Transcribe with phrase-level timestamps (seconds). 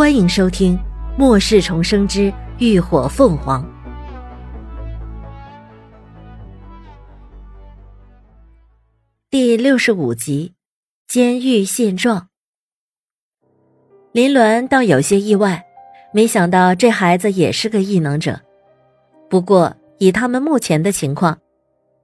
[0.00, 0.78] 欢迎收听
[1.18, 3.62] 《末世重生之浴火凤凰》
[9.28, 10.54] 第六十五集
[11.12, 12.28] 《监狱现状》。
[14.12, 15.62] 林鸾倒有些意外，
[16.14, 18.40] 没想到这孩子也是个异能者。
[19.28, 21.38] 不过以他们目前的情况，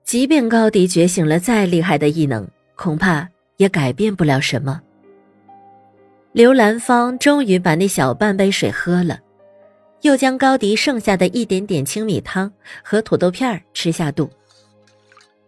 [0.05, 3.27] 即便高迪觉醒了再厉害的异能，恐怕
[3.57, 4.83] 也改变不了什么。
[6.37, 9.19] 刘兰芳终于把那小半杯水喝了，
[10.03, 12.53] 又将高迪剩下的一点点青米汤
[12.85, 14.29] 和土豆片吃下肚。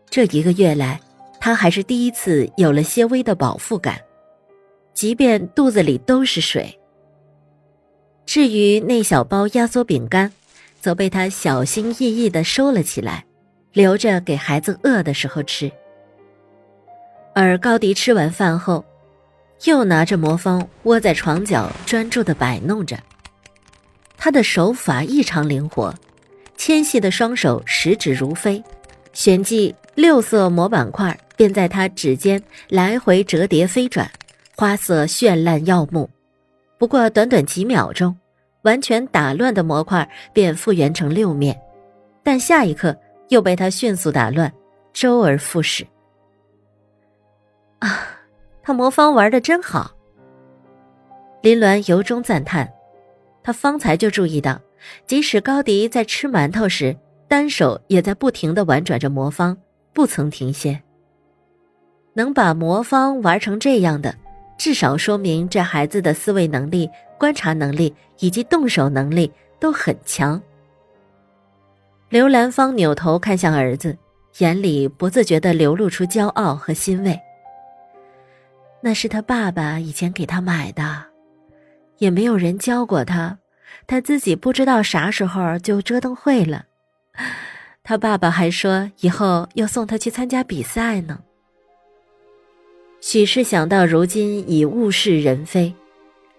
[0.08, 0.98] 这一个月来，
[1.38, 4.00] 他还是第一次有了些微的饱腹感，
[4.94, 6.80] 即便肚子里都是水。
[8.24, 10.32] 至于那小包压缩饼干，
[10.80, 13.26] 则被他小心翼翼地收了起来，
[13.74, 15.70] 留着给孩子饿的时候吃。
[17.34, 18.82] 而高迪吃完饭后。
[19.64, 22.98] 又拿着魔方窝在床角，专注的摆弄着。
[24.16, 25.94] 他的手法异常灵活，
[26.56, 28.62] 纤细的双手十指如飞，
[29.12, 34.10] 旋即六色魔板块便在他指尖来回折叠飞转，
[34.56, 36.08] 花色绚烂耀目。
[36.78, 38.16] 不过短短几秒钟，
[38.62, 41.60] 完全打乱的魔块便复原成六面，
[42.22, 42.96] 但下一刻
[43.28, 44.52] 又被他迅速打乱，
[44.92, 45.86] 周而复始。
[47.80, 48.17] 啊！
[48.68, 49.92] 他魔方玩的真好。
[51.40, 52.70] 林鸾由衷赞叹，
[53.42, 54.60] 他方才就注意到，
[55.06, 56.94] 即使高迪在吃馒头时，
[57.26, 59.56] 单手也在不停的玩转着魔方，
[59.94, 60.78] 不曾停歇。
[62.12, 64.14] 能把魔方玩成这样的，
[64.58, 70.38] 至少说明这孩子的思维能力、观察能力以及动手能力都很强。
[72.10, 73.96] 刘兰芳扭头看向儿子，
[74.40, 77.18] 眼里不自觉的流露出骄傲和欣慰。
[78.80, 81.04] 那是他爸爸以前给他买的，
[81.98, 83.38] 也没有人教过他，
[83.86, 86.66] 他自己不知道啥时候就折腾会了。
[87.82, 91.20] 他爸爸还说以后要送他去参加比赛呢。
[93.00, 95.74] 许是想到如今已物是人非，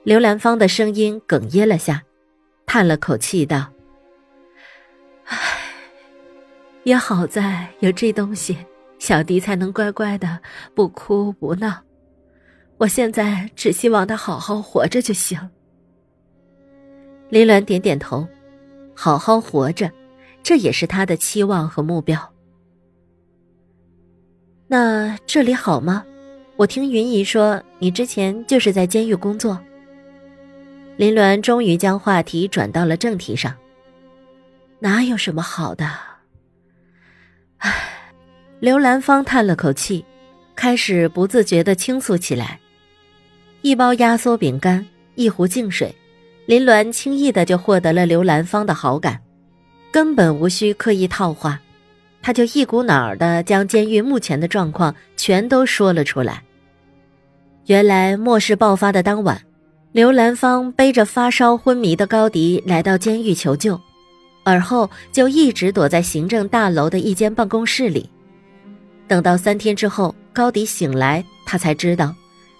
[0.03, 2.03] 刘兰芳的声音哽咽了下，
[2.65, 3.69] 叹了口气道
[5.25, 5.37] ：“唉，
[6.83, 8.57] 也好在有这东西，
[8.97, 10.39] 小迪才能乖乖的
[10.73, 11.81] 不哭不闹。”
[12.79, 15.37] 我现在只希望他好好活着就行。
[17.29, 18.25] 林鸾点点头，
[18.95, 19.91] 好好活着，
[20.41, 22.33] 这也是他的期望和目标。
[24.67, 26.05] 那这里好吗？
[26.55, 29.59] 我听云姨说，你之前就是在监狱工作。
[30.95, 33.53] 林鸾终于将话题转到了正题上。
[34.79, 35.85] 哪有什么好的？
[37.57, 38.13] 唉，
[38.61, 40.05] 刘兰芳叹了口气，
[40.55, 42.57] 开始不自觉的倾诉起来。
[43.61, 45.93] 一包压缩饼干，一壶净水，
[46.45, 49.19] 林鸾轻易的就获得了刘兰芳的好感，
[49.91, 51.59] 根本无需刻意套话，
[52.21, 56.41] 他就一股脑儿的将监狱目前的状况全都说了出来。
[57.65, 59.41] 原来末世爆发的当晚，
[59.91, 63.79] 刘兰芳背着发烧昏迷的高迪来到监狱求救，
[64.45, 68.09] 而后就一直躲在行政大楼的一间办公室里，
[69.05, 72.15] 等到三天之后，高迪醒来，他才知道。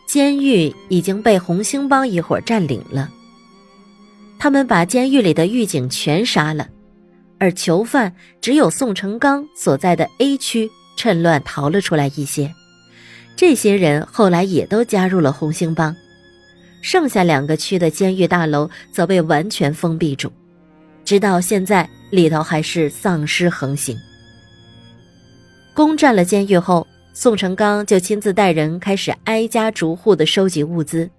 [0.10, 3.12] 监狱已经被红星帮一伙占领了。
[4.40, 6.68] 他们把监狱里的狱警全杀了，
[7.38, 10.68] 而囚犯只有宋成刚所在的 A 区
[10.98, 12.52] 趁乱逃了出来一些。
[13.36, 15.96] 这些人后来也都加入了红星帮。
[16.82, 20.32] 剩下两个区的监狱大楼则被完全封闭住，
[21.06, 23.96] 直到现在里头还是丧尸横行。
[25.76, 26.88] 攻占了监狱后。
[27.14, 31.10] 宋成刚就亲自带人开始挨家逐户的收集物资，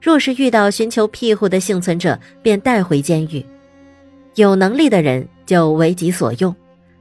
[0.00, 3.44] 若是遇到寻求庇护的幸存者，便带回监狱；
[4.34, 6.54] 有能力的人就为己所用，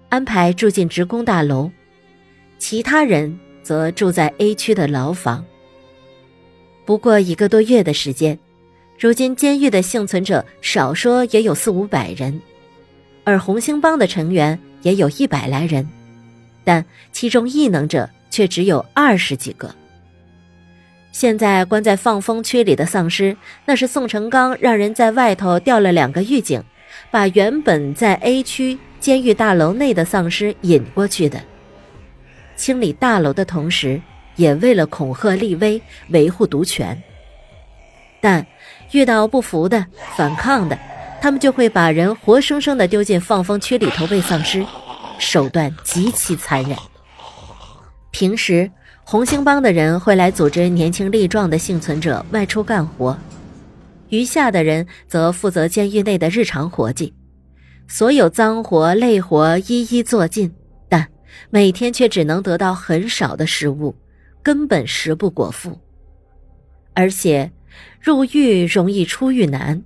[0.10, 1.72] 安排住进职工大楼，
[2.60, 5.44] 其他人则住在 A 区的牢房。
[6.86, 8.38] 不过一个多月的时间，
[9.00, 12.40] 如今监狱的幸存者少说也有四五百人，
[13.24, 15.88] 而红星帮的成员也有一百来人。
[16.64, 19.74] 但其中异能者却只有二十几个。
[21.12, 23.36] 现在关在放风区里的丧尸，
[23.66, 26.64] 那是宋成刚让人在外头调了两个狱警，
[27.10, 31.42] 把原本在 A 区监狱大楼内的丧尸引过去的。
[32.56, 34.02] 清理大楼的同时，
[34.38, 37.02] 也为了恐吓立威，维护独权。
[38.22, 38.46] 但
[38.92, 39.86] 遇到不服的、
[40.16, 40.78] 反抗的，
[41.20, 44.64] 他们就会把人活生生的丢进放风区里头喂丧尸。
[45.22, 46.76] 手段极其残忍。
[48.10, 48.70] 平时
[49.04, 53.16] 红星帮的人会来组织年轻力壮的幸存者外出干活，
[54.10, 57.14] 余下的人则负责监狱内的日常活计，
[57.88, 60.54] 所有脏活累活一一做尽，
[60.90, 61.08] 但
[61.50, 63.96] 每天却只能得到很少的食物，
[64.42, 65.80] 根本食不果腹。
[66.94, 67.52] 而且，
[68.02, 69.84] 入狱容易出狱难，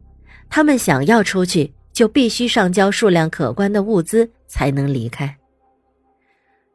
[0.49, 5.38] 他们想要出去，就必须上交数量可观的物资才能离开。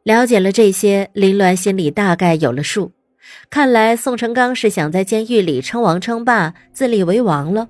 [0.01, 2.91] 了解了这些，林鸾心里大概有了数。
[3.51, 7.69] 看来宋成刚是想在监狱里称王称霸、自立为王了。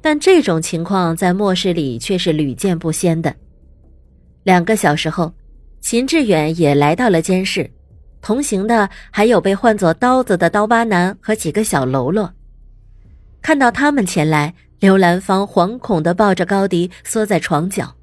[0.00, 3.34] 但这种情况在末世里却是屡见不鲜的。
[4.42, 5.34] 两个小时后，
[5.82, 7.70] 秦志远也来到了监室，
[8.22, 12.32] 同行的还有被唤作刀子的刀疤男和几个小喽啰。
[13.42, 17.94] 看到他们前来，刘兰芳惶恐的抱着高迪缩在床角。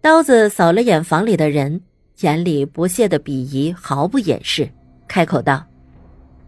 [0.00, 1.82] 刀子扫了眼房里的人。
[2.22, 4.68] 眼里不屑的鄙夷毫不掩饰，
[5.06, 5.64] 开口道：“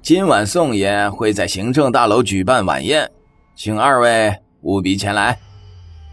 [0.03, 3.09] 今晚宋爷会在行政大楼举办晚宴，
[3.55, 5.39] 请二位务必前来。”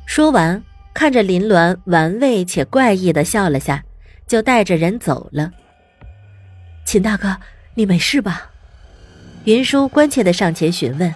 [0.06, 0.62] 说完，
[0.94, 3.84] 看着林鸾玩味且怪异的笑了下，
[4.28, 5.50] 就带着人走了。
[6.86, 7.36] 秦大哥，
[7.74, 8.52] 你没事吧？
[9.46, 11.12] 云舒关切的上前询问。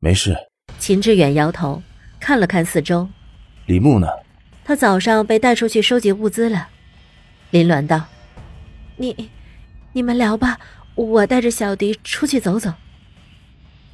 [0.00, 0.34] 没事。
[0.84, 1.82] 秦志远摇头，
[2.20, 3.08] 看了看四周。
[3.64, 4.06] 李牧呢？
[4.66, 6.68] 他早上被带出去收集物资了。
[7.48, 8.04] 林鸾道
[8.98, 9.30] ：“你，
[9.94, 10.58] 你们聊吧，
[10.94, 12.70] 我带着小迪出去走走。”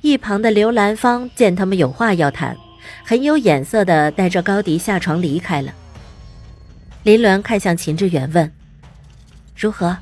[0.02, 2.56] 一旁的刘兰芳见他们有话要谈，
[3.04, 5.72] 很有眼色的带着高迪下床离开了。
[7.04, 8.52] 林鸾看向秦志远问
[9.56, 9.96] ：“如何？”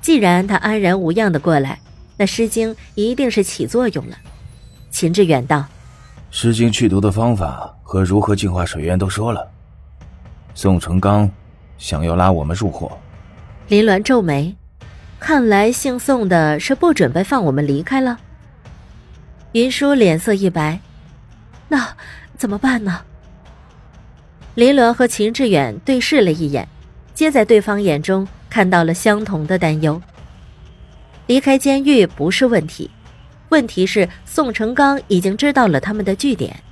[0.00, 1.78] 既然他安然无恙的过来，
[2.16, 4.16] 那诗经一定是起作用了。
[4.90, 5.64] 秦志远道
[6.30, 9.48] ：“诗经去毒的方法和如何净化水源都说了。”
[10.54, 11.30] 宋成刚。
[11.78, 12.98] 想要拉我们入伙，
[13.68, 14.54] 林鸾皱眉，
[15.18, 18.18] 看来姓宋的是不准备放我们离开了。
[19.52, 20.78] 云舒脸色一白，
[21.68, 21.96] 那
[22.36, 23.00] 怎么办呢？
[24.56, 26.68] 林鸾和秦志远对视了一眼，
[27.14, 29.98] 皆在对方眼中看到了相同的担忧。
[31.28, 32.90] 离开监狱不是问题，
[33.50, 36.62] 问题是宋成刚已经知道了他们的据点，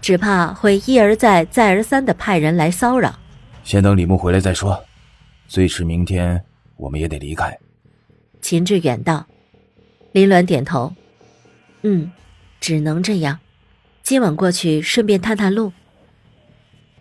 [0.00, 3.18] 只怕会一而再、再而三的派人来骚扰。
[3.62, 4.82] 先等李牧回来再说，
[5.46, 6.42] 最迟明天
[6.76, 7.56] 我们也得离开。
[8.40, 9.26] 秦志远道，
[10.12, 10.94] 林鸾点头，
[11.82, 12.10] 嗯，
[12.60, 13.38] 只能这样。
[14.02, 15.72] 今晚过去顺便探探路。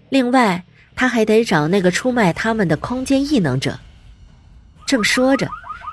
[0.10, 0.64] 另外，
[0.96, 3.80] 他还得找那个出卖他们的空间异能者。
[4.86, 5.48] 正说着，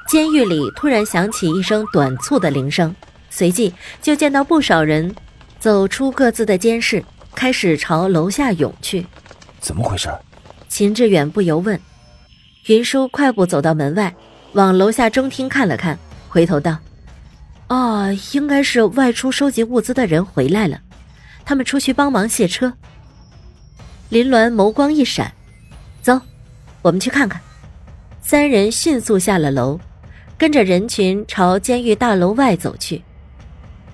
[0.08, 2.94] 监狱里突然响起一声短促的铃声，
[3.36, 5.14] 随即就见到不少人
[5.60, 7.04] 走出各自的监室，
[7.34, 9.06] 开始朝楼下涌去。
[9.60, 10.08] 怎么回事？
[10.70, 11.78] 秦志远不由问，
[12.68, 14.14] 云舒快步走到门外，
[14.54, 15.98] 往楼下中厅看了看，
[16.30, 16.78] 回头道
[17.68, 20.80] ：“哦，应该是外出收集物资的人回来了，
[21.44, 22.72] 他们出去帮忙卸车。”
[24.08, 25.30] 林鸾眸光一闪，
[26.00, 26.18] 走，
[26.80, 27.38] 我们去看看。
[28.22, 29.78] 三人迅速下了楼，
[30.38, 33.02] 跟着人群朝监狱大楼外走去。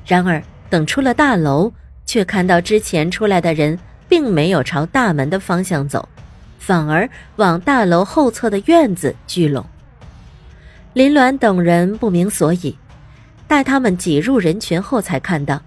[0.06, 1.72] 然而，等出了大楼，
[2.04, 3.78] 却看到之前出来的人
[4.08, 6.08] 并没有朝大门的方向走。
[6.58, 9.66] 反而往大楼后侧的院子聚拢。
[10.92, 12.78] 林鸾等人不明所以，
[13.48, 15.60] 待他们挤入人群后，才看到，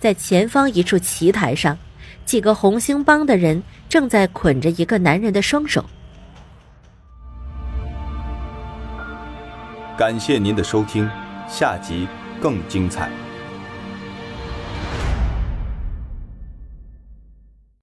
[0.00, 1.76] 在前方一处棋台上，
[2.24, 5.84] 几个红星帮的人正在捆着一个男人的双手。
[9.98, 11.10] 感谢您的收听，
[11.46, 12.08] 下集
[12.40, 13.10] 更精彩。